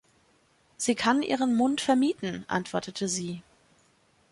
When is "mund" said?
1.55-1.79